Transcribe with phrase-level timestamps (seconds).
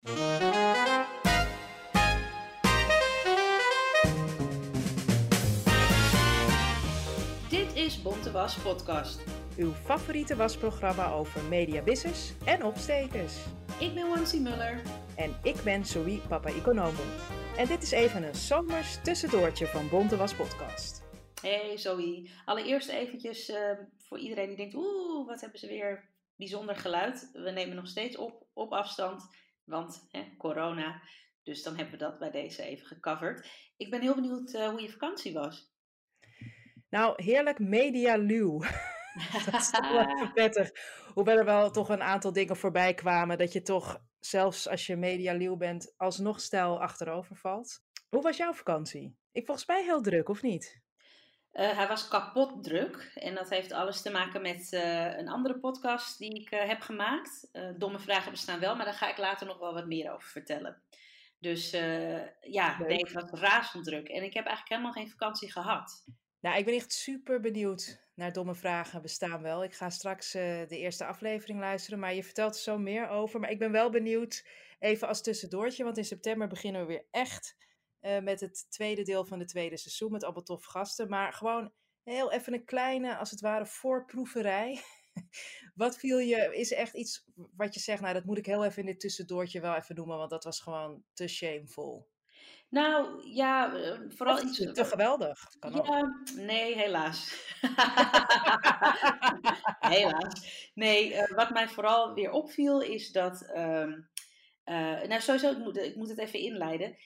[0.00, 0.12] Dit
[7.74, 9.24] is Bonte Was Podcast.
[9.56, 13.36] Uw favoriete wasprogramma over media business en opstekers.
[13.80, 14.82] Ik ben Wansi Muller.
[15.16, 17.02] En ik ben Zoe Papa Economo.
[17.56, 21.02] En dit is even een zomers tussendoortje van Bonte Was Podcast.
[21.42, 22.30] Hey Zoe.
[22.44, 23.56] Allereerst eventjes uh,
[23.96, 27.30] voor iedereen die denkt, oeh, wat hebben ze weer bijzonder geluid.
[27.32, 29.28] We nemen nog steeds op, op afstand,
[29.70, 31.02] want hè, corona.
[31.42, 33.48] Dus dan hebben we dat bij deze even gecoverd.
[33.76, 35.72] Ik ben heel benieuwd uh, hoe je vakantie was.
[36.88, 38.60] Nou, heerlijk medialuw.
[39.50, 40.70] dat is toch wel prettig.
[41.14, 43.38] Hoewel er wel toch een aantal dingen voorbij kwamen.
[43.38, 47.82] Dat je toch, zelfs als je medialuw bent, alsnog stijl achterover valt.
[48.08, 49.16] Hoe was jouw vakantie?
[49.32, 50.80] Ik volgens mij heel druk, of niet?
[51.52, 53.12] Uh, hij was kapot druk.
[53.14, 56.80] En dat heeft alles te maken met uh, een andere podcast die ik uh, heb
[56.80, 57.48] gemaakt.
[57.78, 60.82] domme vragen bestaan wel, maar daar ga ik later nog wel wat meer over vertellen.
[61.38, 61.70] Dus
[62.40, 64.08] ja, nee, het was razend druk.
[64.08, 66.04] En ik heb eigenlijk helemaal geen vakantie gehad.
[66.40, 69.64] Nou, ik ben echt super benieuwd naar domme vragen bestaan wel.
[69.64, 73.40] Ik ga straks de eerste aflevering luisteren, maar je vertelt er zo meer over.
[73.40, 74.46] Maar ik ben wel benieuwd,
[74.78, 77.56] even als tussendoortje, want in september beginnen we weer echt
[78.02, 80.12] uh, met het tweede deel van het tweede seizoen.
[80.12, 81.08] Met allemaal tof gasten.
[81.08, 84.80] Maar gewoon heel even een kleine, als het ware, voorproeverij.
[85.74, 87.24] wat viel je, is er echt iets
[87.56, 90.16] wat je zegt, nou dat moet ik heel even in dit tussendoortje wel even noemen,
[90.16, 92.08] want dat was gewoon te shameful.
[92.68, 93.72] Nou ja,
[94.08, 94.72] vooral of iets.
[94.72, 95.38] Te geweldig.
[95.58, 96.36] Kan ja, ook.
[96.36, 97.50] nee, helaas.
[99.96, 100.70] helaas.
[100.74, 103.50] Nee, wat mij vooral weer opviel is dat.
[103.54, 103.94] Uh,
[105.02, 106.96] nou, sowieso, ik moet, ik moet het even inleiden.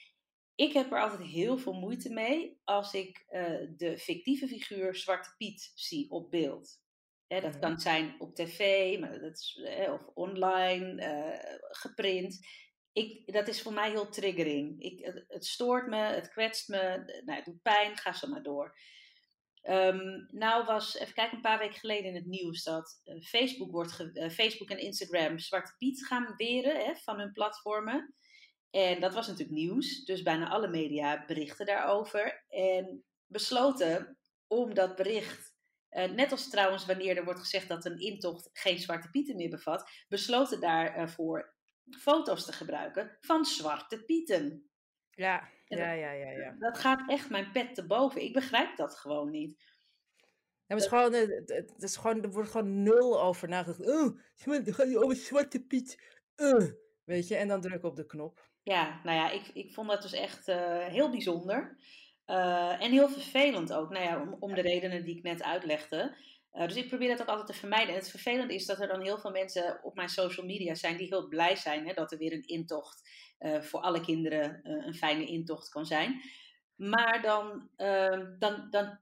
[0.55, 5.33] Ik heb er altijd heel veel moeite mee als ik uh, de fictieve figuur Zwarte
[5.37, 6.83] Piet zie op beeld.
[7.27, 12.47] Hè, dat kan zijn op tv, maar dat is, eh, of online, uh, geprint.
[12.91, 14.81] Ik, dat is voor mij heel triggering.
[14.81, 18.43] Ik, het, het, stoort me, het kwetst me, nou, het doet pijn, ga zo maar
[18.43, 18.77] door.
[19.63, 24.11] Um, nou was, even kijken, een paar weken geleden in het nieuws dat Facebook, wordt
[24.31, 28.15] Facebook en Instagram Zwarte Piet gaan weren hè, van hun platformen.
[28.75, 32.43] En dat was natuurlijk nieuws, dus bijna alle media berichten daarover.
[32.49, 35.55] En besloten om dat bericht,
[35.91, 39.49] uh, net als trouwens wanneer er wordt gezegd dat een intocht geen zwarte pieten meer
[39.49, 41.55] bevat, besloten daarvoor
[41.99, 44.69] foto's te gebruiken van zwarte pieten.
[45.09, 46.55] Ja, ja, ja, ja, ja.
[46.59, 48.23] Dat gaat echt mijn pet te boven.
[48.23, 49.63] Ik begrijp dat gewoon niet.
[50.65, 53.89] Ja, het, is gewoon, het, is gewoon, er wordt gewoon nul over nagedacht.
[53.89, 56.19] Oh, het gaat over zwarte piet.
[56.35, 56.69] Uh,
[57.03, 58.53] weet je, en dan druk op de knop.
[58.65, 61.77] Ja, nou ja, ik, ik vond dat dus echt uh, heel bijzonder.
[62.27, 66.15] Uh, en heel vervelend ook, nou ja, om, om de redenen die ik net uitlegde.
[66.53, 67.89] Uh, dus ik probeer dat ook altijd te vermijden.
[67.89, 70.97] En het vervelende is dat er dan heel veel mensen op mijn social media zijn
[70.97, 73.09] die heel blij zijn hè, dat er weer een intocht
[73.61, 76.21] voor alle kinderen een fijne intocht kan zijn.
[76.75, 78.99] Maar dan, ehm, dan, dan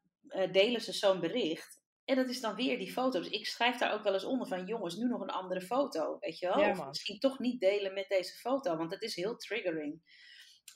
[0.51, 1.82] delen ze zo'n bericht.
[2.05, 3.29] En dat is dan weer die foto's.
[3.29, 6.17] Ik schrijf daar ook wel eens onder van jongens, nu nog een andere foto.
[6.19, 6.59] Weet je wel?
[6.59, 10.01] Ja, of misschien toch niet delen met deze foto, want het is heel triggering.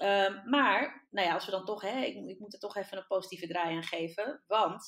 [0.03, 2.97] Um, maar, nou ja, als we dan toch, hè, ik, ik, moet er toch even
[2.97, 4.43] een positieve draai aan geven.
[4.47, 4.85] Want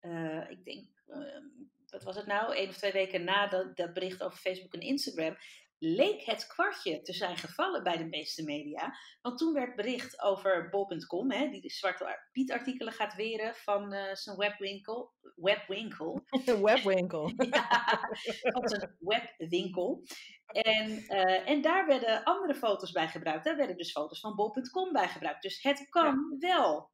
[0.00, 1.42] uh, ik denk, uh,
[1.86, 2.56] wat was het nou?
[2.56, 5.36] Eén of twee weken na dat, dat bericht over Facebook en Instagram
[5.84, 8.94] leek het kwartje te zijn gevallen bij de meeste media.
[9.20, 13.94] Want toen werd bericht over bol.com, hè, die de Zwarte Piet artikelen gaat weren van
[13.94, 15.12] uh, zijn webwinkel.
[15.34, 16.24] Webwinkel.
[16.62, 17.32] webwinkel.
[17.50, 18.08] ja,
[18.42, 20.02] van zijn webwinkel.
[20.46, 23.44] En, uh, en daar werden andere foto's bij gebruikt.
[23.44, 25.42] Daar werden dus foto's van bol.com bij gebruikt.
[25.42, 26.48] Dus het kan ja.
[26.48, 26.90] wel.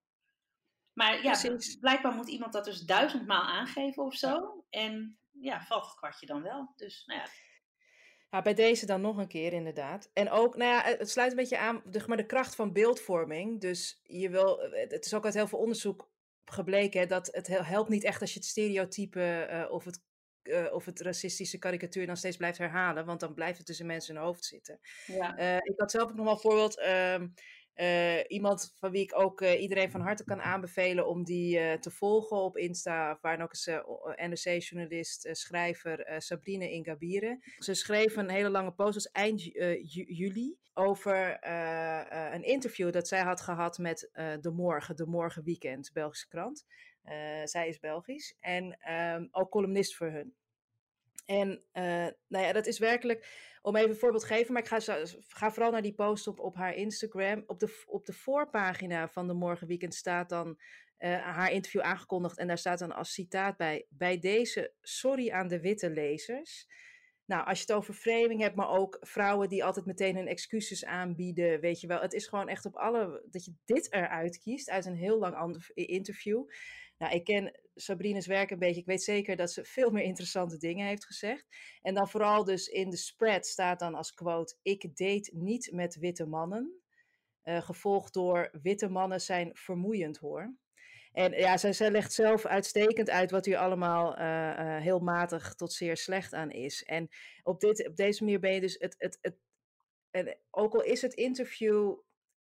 [0.93, 1.77] Maar ja, Precies.
[1.77, 4.29] blijkbaar moet iemand dat dus duizendmaal aangeven of zo.
[4.29, 4.81] Ja.
[4.81, 6.73] En ja, valt het kwartje dan wel.
[6.77, 7.27] Dus nou ja,
[8.31, 10.11] ja, bij deze dan nog een keer inderdaad.
[10.13, 13.61] En ook, nou ja, het sluit een beetje aan, de, maar de kracht van beeldvorming.
[13.61, 16.11] Dus je wil, het is ook uit heel veel onderzoek
[16.45, 20.03] gebleken hè, dat het helpt niet echt als je het stereotype uh, of, het,
[20.43, 23.07] uh, of het racistische karikatuur dan steeds blijft herhalen.
[23.07, 24.81] Want dan blijft het tussen mensen in hun hoofd zitten.
[25.07, 25.39] Ja.
[25.39, 26.87] Uh, ik had zelf ook nog wel een voorbeeld.
[27.21, 27.35] Um,
[27.79, 31.79] Eh, iemand van wie ik ook eh, iedereen van harte kan aanbevelen om die eh,
[31.79, 33.67] te volgen op Insta, waar ook eens
[34.17, 37.43] NRC-journalist, schrijver Sabrine Ingabire.
[37.59, 39.43] Ze schreef een hele lange post, dus eind
[40.17, 41.39] juli, over
[42.35, 44.11] een interview dat zij had gehad met
[44.41, 46.67] De Morgen, De Morgen Weekend, Belgische krant.
[47.45, 50.35] zij is Belgisch en ehm, ook columnist voor hun.
[51.27, 51.63] En
[52.29, 53.27] nou ja, dat is werkelijk
[53.69, 54.79] om even een voorbeeld te geven, maar ik ga,
[55.29, 57.43] ga vooral naar die post op, op haar Instagram.
[57.47, 60.49] Op de, op de voorpagina van de Morgenweekend staat dan
[60.99, 62.39] uh, haar interview aangekondigd.
[62.39, 66.67] En daar staat dan als citaat bij: Bij deze, sorry aan de witte lezers.
[67.25, 70.85] Nou, als je het over framing hebt, maar ook vrouwen die altijd meteen hun excuses
[70.85, 72.01] aanbieden, weet je wel.
[72.01, 75.65] Het is gewoon echt op alle, dat je dit eruit kiest uit een heel lang
[75.75, 76.45] interview.
[76.99, 78.81] Nou, ik ken Sabrines werk een beetje.
[78.81, 81.47] Ik weet zeker dat ze veel meer interessante dingen heeft gezegd.
[81.83, 85.97] En dan vooral dus in de spread staat dan als quote: Ik date niet met
[85.97, 86.81] witte mannen.
[87.45, 90.57] Uh, gevolgd door witte mannen zijn vermoeiend hoor.
[91.13, 95.73] En ja, zij, legt zelf uitstekend uit wat hier allemaal uh, uh, heel matig tot
[95.73, 96.85] zeer slecht aan is.
[96.85, 97.09] En
[97.43, 98.95] op, dit, op deze manier ben je dus het.
[98.99, 99.37] het, het
[100.11, 101.97] en ook al is het interview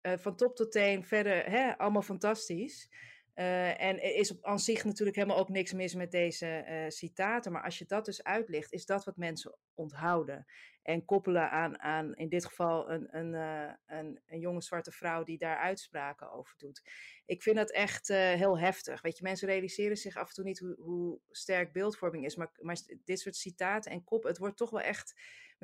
[0.03, 2.89] van top tot teen verder hè, allemaal fantastisch.
[3.35, 6.89] Uh, en er is op aan zich natuurlijk helemaal ook niks mis met deze uh,
[6.89, 7.53] citaten.
[7.53, 10.47] Maar als je dat dus uitlicht, is dat wat mensen onthouden.
[10.83, 15.25] En koppelen aan, aan in dit geval een, een, uh, een, een, jonge zwarte vrouw
[15.25, 16.83] die daar uitspraken over doet.
[17.27, 19.03] Ik vind dat echt heel heftig.
[19.03, 22.37] Weet je, mensen realiseren zich af en toe niet hoe, hoe sterk beeldvorming is.
[22.37, 25.15] Maar, maar dit soort citaten en kop, het wordt toch wel echt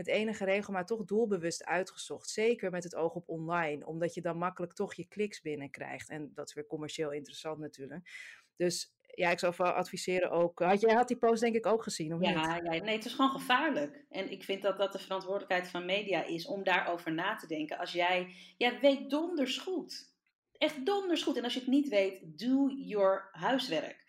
[0.01, 2.29] met enige regelmaat toch doelbewust uitgezocht.
[2.29, 6.09] Zeker met het oog op online, omdat je dan makkelijk toch je kliks binnenkrijgt.
[6.09, 8.11] En dat is weer commercieel interessant natuurlijk.
[8.57, 10.59] Dus ja, ik zou wel adviseren ook.
[10.59, 12.65] Had jij had die post denk ik ook gezien, of ja, niet?
[12.65, 14.05] Ja, nee, het is gewoon gevaarlijk.
[14.09, 17.79] En ik vind dat dat de verantwoordelijkheid van media is om daarover na te denken.
[17.79, 20.15] Als jij, ja, weet donders goed.
[20.59, 21.37] Echt donders goed.
[21.37, 24.05] En als je het niet weet, doe your huiswerk.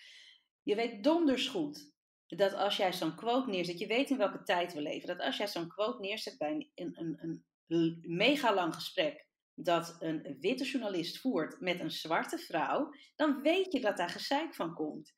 [0.64, 1.91] Je weet donders goed
[2.38, 5.38] dat als jij zo'n quote neerzet, je weet in welke tijd we leven, dat als
[5.38, 11.20] jij zo'n quote neerzet bij een, een, een mega lang gesprek dat een witte journalist
[11.20, 15.14] voert met een zwarte vrouw, dan weet je dat daar gezeik van komt.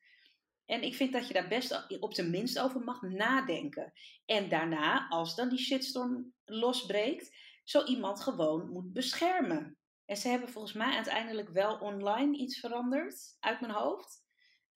[0.66, 3.92] En ik vind dat je daar best op zijn minst over mag nadenken.
[4.24, 9.78] En daarna, als dan die shitstorm losbreekt, zo iemand gewoon moet beschermen.
[10.04, 14.23] En ze hebben volgens mij uiteindelijk wel online iets veranderd uit mijn hoofd.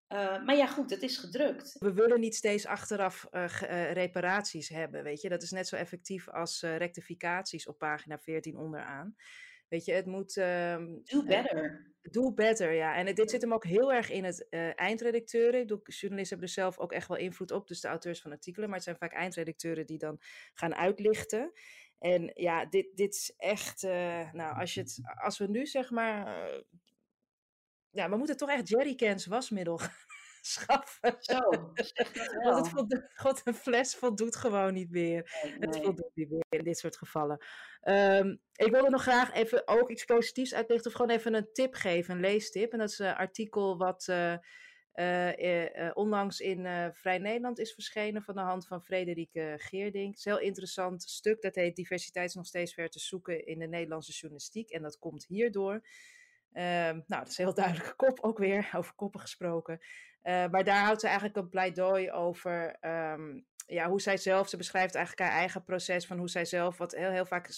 [0.09, 1.77] Uh, maar ja, goed, het is gedrukt.
[1.79, 5.29] We willen niet steeds achteraf uh, uh, reparaties hebben, weet je.
[5.29, 9.15] Dat is net zo effectief als rectificaties op pagina 14 onderaan.
[9.69, 10.37] Weet je, het moet...
[10.37, 11.93] Um, do better.
[12.03, 12.95] do better, ja.
[12.95, 15.61] En dit zit hem ook heel erg in het eindredacteuren.
[15.61, 18.69] Ik journalisten hebben er zelf ook echt wel invloed op, dus de auteurs van artikelen.
[18.69, 20.19] Maar het zijn vaak eindredacteuren die dan
[20.55, 21.53] gaan uitlichten.
[21.99, 23.83] En ja, dit, dit is echt...
[24.33, 26.49] nou, als, je het, als we nu zeg maar
[27.90, 29.81] ja, we moeten toch echt jerrycans wasmiddel
[30.40, 31.17] schaffen.
[31.19, 31.38] Zo,
[32.43, 35.31] Want het God, een fles voldoet gewoon niet meer.
[35.43, 37.44] Nee, Het voldoet niet meer in dit soort gevallen.
[37.82, 40.90] Um, ik wilde nog graag even ook iets positiefs uitlichten.
[40.90, 42.73] Of gewoon even een tip geven, een leestip.
[42.73, 44.35] En dat is een artikel wat uh,
[44.94, 48.23] uh, uh, onlangs in Vrij Nederland is verschenen.
[48.23, 50.08] Van de hand van Frederike Geerdink.
[50.08, 51.43] Het is een heel interessant stuk.
[51.43, 54.70] Dat heet Diversiteit is nog steeds ver te zoeken in de Nederlandse journalistiek.
[54.70, 55.82] En dat komt hierdoor.
[56.59, 59.79] Um, nou, dat is een heel duidelijke kop ook weer, over koppen gesproken.
[60.23, 64.57] Uh, maar daar houdt ze eigenlijk een pleidooi over um, ja, hoe zij zelf, ze
[64.57, 67.51] beschrijft eigenlijk haar eigen proces van hoe zij zelf, wat heel, heel vaak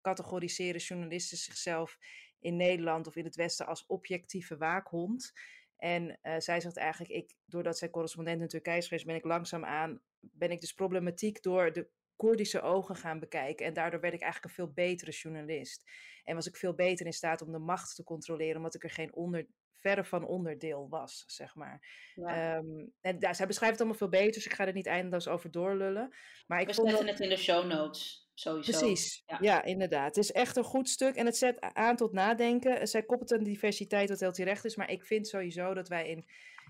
[0.00, 1.98] categoriseren journalisten zichzelf
[2.38, 5.32] in Nederland of in het Westen als objectieve waakhond.
[5.76, 9.24] En uh, zij zegt eigenlijk, ik, doordat zij correspondent in Turkije is geweest, ben ik
[9.24, 13.66] langzaamaan, ben ik dus problematiek door de Koerdische ogen gaan bekijken.
[13.66, 15.90] En daardoor werd ik eigenlijk een veel betere journalist.
[16.24, 18.90] En was ik veel beter in staat om de macht te controleren, omdat ik er
[18.90, 19.46] geen onder,
[19.86, 21.80] verre van onderdeel was, zeg maar.
[22.14, 22.56] Ja.
[22.56, 25.28] Um, en ja, zij beschrijft het allemaal veel beter, dus ik ga er niet eindeloos
[25.28, 26.14] over doorlullen.
[26.46, 27.08] Maar ik We zetten dat...
[27.08, 28.24] het in de show notes.
[28.34, 28.78] Sowieso.
[28.78, 29.38] Precies, ja.
[29.40, 29.64] ja.
[29.64, 30.14] inderdaad.
[30.14, 32.88] Het is echt een goed stuk en het zet aan tot nadenken.
[32.88, 36.26] Zij koppelt een diversiteit wat heel terecht is, maar ik vind sowieso dat wij in,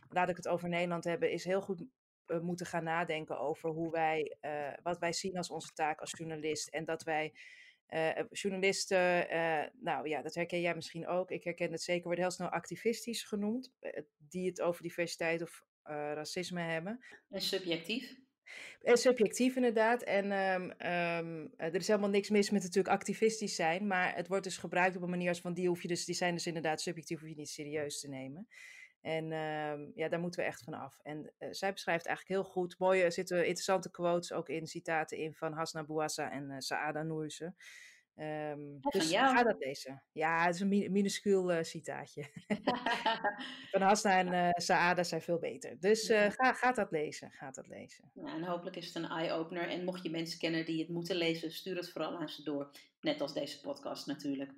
[0.08, 1.84] laat ik het over Nederland hebben, is heel goed
[2.26, 6.14] uh, moeten gaan nadenken over hoe wij, uh, wat wij zien als onze taak als
[6.16, 6.68] journalist.
[6.68, 7.32] En dat wij
[7.88, 9.26] uh, journalisten,
[9.80, 11.30] nou ja, dat herken jij misschien ook.
[11.30, 13.72] Ik herken het zeker, worden heel snel activistisch genoemd,
[14.18, 17.04] die het over diversiteit of racisme hebben.
[17.30, 18.16] En subjectief.
[18.82, 20.02] En subjectief inderdaad.
[20.02, 23.86] En um, um, er is helemaal niks mis met natuurlijk activistisch zijn.
[23.86, 26.14] Maar het wordt dus gebruikt op een manier als van die hoef je dus, die
[26.14, 28.48] zijn dus inderdaad subjectief, hoef je niet serieus te nemen.
[29.06, 30.98] En uh, ja, daar moeten we echt van af.
[31.02, 32.78] En uh, zij beschrijft eigenlijk heel goed.
[32.78, 37.54] Mooie, zitten interessante quotes ook in, citaten in van Hasna Bouassa en uh, Saada Nourse.
[38.18, 40.02] Um, dus ga dat lezen.
[40.12, 42.24] Ja, het is een minuscuul uh, citaatje.
[43.72, 45.80] Van Hasna en uh, Saada zijn veel beter.
[45.80, 47.30] Dus uh, ga, ga dat lezen.
[47.30, 48.10] Ga dat lezen.
[48.14, 49.68] Ja, en hopelijk is het een eye-opener.
[49.68, 52.70] En mocht je mensen kennen die het moeten lezen, stuur het vooral aan ze door.
[53.00, 54.52] Net als deze podcast natuurlijk.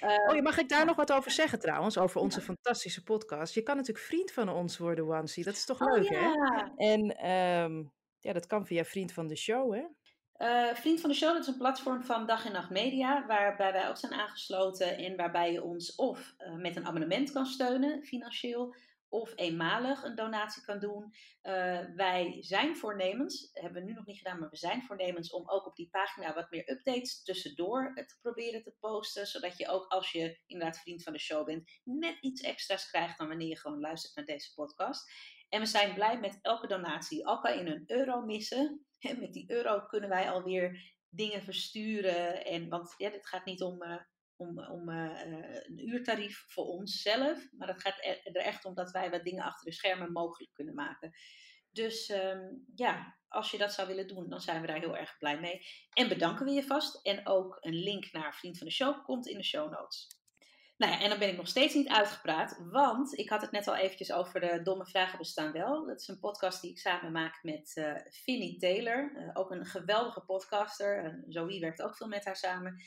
[0.00, 1.98] oh, mag ik daar nog wat over zeggen trouwens?
[1.98, 3.54] Over onze fantastische podcast.
[3.54, 5.42] Je kan natuurlijk vriend van ons worden, Wansi.
[5.42, 6.32] Dat is toch oh, leuk, hè?
[6.76, 7.92] En um,
[8.22, 9.82] ja, dat kan via Vriend van de Show, hè?
[10.38, 13.72] Uh, Vriend van de Show, dat is een platform van Dag en Nacht Media, waarbij
[13.72, 18.04] wij ook zijn aangesloten en waarbij je ons of uh, met een abonnement kan steunen,
[18.04, 18.74] financieel,
[19.08, 21.14] of eenmalig een donatie kan doen.
[21.42, 25.48] Uh, wij zijn voornemens, hebben we nu nog niet gedaan, maar we zijn voornemens om
[25.48, 29.86] ook op die pagina wat meer updates tussendoor te proberen te posten, zodat je ook
[29.86, 33.58] als je inderdaad vriend van de show bent, net iets extra's krijgt dan wanneer je
[33.58, 35.10] gewoon luistert naar deze podcast.
[35.48, 37.26] En we zijn blij met elke donatie.
[37.26, 42.44] Al kan je een euro missen, met die euro kunnen wij alweer dingen versturen.
[42.44, 43.96] En, want ja, dit gaat niet om, uh,
[44.36, 45.20] om, om uh,
[45.64, 49.44] een uurtarief voor onszelf, maar het gaat er, er, echt om dat wij wat dingen
[49.44, 51.12] achter de schermen mogelijk kunnen maken.
[51.70, 55.18] Dus um, ja, als je dat zou willen doen, dan zijn we daar heel erg
[55.18, 55.66] blij mee.
[55.92, 57.06] En bedanken we je vast.
[57.06, 60.21] En ook een link naar Vriend van de Show komt in de show notes.
[60.76, 63.68] Nou ja, en dan ben ik nog steeds niet uitgepraat, want ik had het net
[63.68, 65.86] al eventjes over de Domme Vragen Bestaan Wel.
[65.86, 69.66] Dat is een podcast die ik samen maak met uh, Finny Taylor, uh, ook een
[69.66, 71.04] geweldige podcaster.
[71.04, 72.82] Uh, Zoe werkt ook veel met haar samen.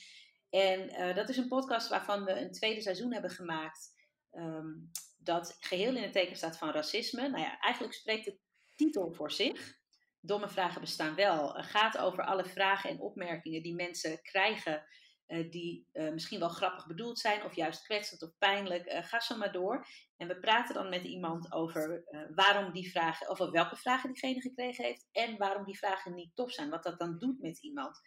[0.49, 3.93] En dat is een podcast waarvan we een tweede seizoen hebben gemaakt,
[4.31, 7.29] um, dat geheel in het teken staat van racisme.
[7.29, 8.37] Nou ja, eigenlijk spreekt de
[8.75, 9.77] titel voor zich.
[10.21, 11.49] Domme Vragen Bestaan Wel.
[11.49, 14.83] gaat over alle vragen en opmerkingen die mensen krijgen
[15.27, 18.93] uh, die uh, misschien wel grappig bedoeld zijn of juist kwetsend of pijnlijk.
[18.93, 19.85] Uh, ga zo maar door.
[20.17, 22.03] En we praten dan met iemand over
[22.35, 26.51] waarom die vragen, of welke vragen diegene gekregen heeft en waarom die vragen niet tof
[26.51, 26.69] zijn.
[26.69, 27.99] Wat dat dan doet met iemand.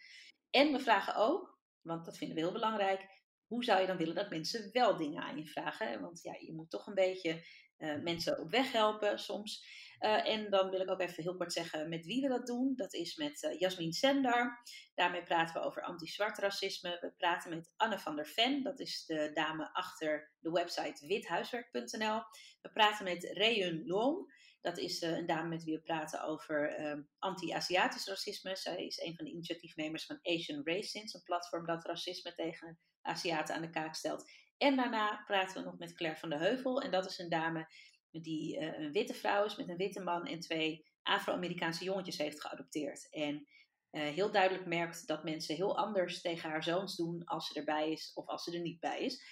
[0.49, 4.15] En we vragen ook, want dat vinden we heel belangrijk, hoe zou je dan willen
[4.15, 6.01] dat mensen wel dingen aan je vragen?
[6.01, 7.41] Want ja, je moet toch een beetje
[7.79, 9.77] mensen op weg helpen soms.
[9.99, 12.73] Uh, en dan wil ik ook even heel kort zeggen met wie we dat doen.
[12.75, 14.61] Dat is met uh, Jasmin Sender.
[14.95, 16.97] Daarmee praten we over anti-zwart racisme.
[17.01, 18.63] We praten met Anne van der Ven.
[18.63, 22.21] Dat is de dame achter de website withuiswerk.nl.
[22.61, 24.37] We praten met Reun Long.
[24.61, 26.75] Dat is een dame met wie we praten over
[27.19, 28.55] anti-Aziatisch racisme.
[28.55, 33.55] Zij is een van de initiatiefnemers van Asian Racins, een platform dat racisme tegen Aziaten
[33.55, 34.31] aan de kaak stelt.
[34.59, 36.81] En daarna praten we nog met Claire van de Heuvel.
[36.81, 37.67] En dat is een dame
[38.11, 42.41] die uh, een witte vrouw is met een witte man en twee Afro-Amerikaanse jongetjes heeft
[42.41, 43.09] geadopteerd.
[43.09, 43.47] En
[43.91, 47.91] uh, heel duidelijk merkt dat mensen heel anders tegen haar zoons doen als ze erbij
[47.91, 49.23] is of als ze er niet bij is.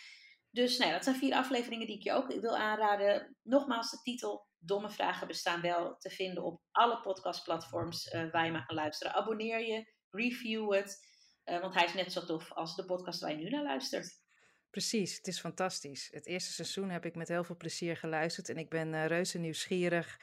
[0.51, 3.37] Dus nou dat zijn vier afleveringen die ik je ook wil aanraden.
[3.43, 8.51] Nogmaals, de titel Domme Vragen bestaan wel te vinden op alle podcastplatforms uh, waar je
[8.51, 9.13] maar kan luisteren.
[9.13, 10.99] Abonneer je, review het,
[11.43, 14.25] want hij is net zo tof als de podcast waar je nu naar luistert.
[14.69, 16.09] Precies, het is fantastisch.
[16.11, 19.39] Het eerste seizoen heb ik met heel veel plezier geluisterd en ik ben uh, reuze
[19.39, 20.19] nieuwsgierig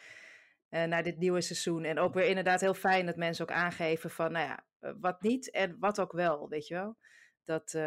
[0.71, 1.85] uh, naar dit nieuwe seizoen.
[1.85, 5.23] En ook weer inderdaad heel fijn dat mensen ook aangeven van, nou ja, uh, wat
[5.23, 6.97] niet en wat ook wel, weet je wel.
[7.45, 7.79] Dat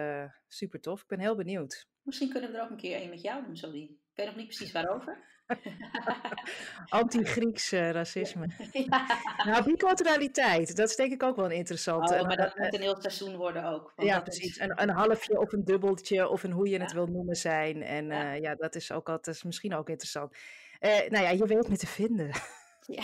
[0.47, 1.01] super tof.
[1.01, 1.87] Ik ben heel benieuwd.
[2.01, 3.97] Misschien kunnen we er ook een keer een met jou doen, sorry.
[4.17, 5.17] Ik weet nog niet precies waarover.
[6.99, 8.47] Anti-Grieks racisme.
[8.71, 9.05] Ja.
[9.45, 12.13] Nou, biculturaliteit, dat is denk ik ook wel een interessante.
[12.13, 13.93] Oh, maar dat moet een heel seizoen worden ook.
[13.95, 14.49] Ja, precies.
[14.49, 14.59] Is...
[14.59, 17.83] Een, een, halfje of een dubbeltje of een hoe je het wil noemen zijn.
[17.83, 20.35] En ja, uh, ja dat is ook altijd misschien ook interessant.
[20.79, 22.31] Uh, nou ja, je weet me te vinden.
[22.85, 23.03] Ja,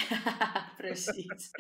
[0.78, 1.52] precies.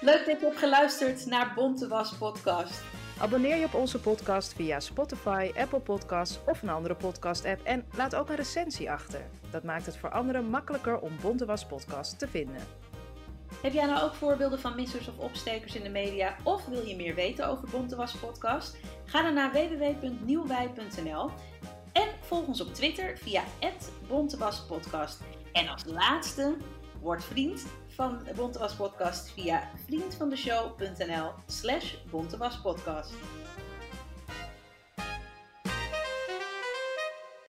[0.00, 2.82] Leuk dat je hebt geluisterd naar Bonte Was Podcast.
[3.18, 8.14] Abonneer je op onze podcast via Spotify, Apple Podcasts of een andere podcast-app en laat
[8.14, 9.20] ook een recensie achter.
[9.50, 12.60] Dat maakt het voor anderen makkelijker om Bontewas Podcast te vinden.
[13.62, 16.96] Heb jij nou ook voorbeelden van missers of opstekers in de media of wil je
[16.96, 18.76] meer weten over Bontewas Podcast?
[19.04, 21.30] Ga dan naar www.nieuwwij.nl
[21.92, 23.42] en volg ons op Twitter via
[24.08, 25.20] @bontewaspodcast.
[25.52, 26.56] En als laatste,
[27.00, 27.66] word vriend
[27.96, 33.12] van Bontewas Podcast via vriendvandeshow.nl slash bontewaspodcast.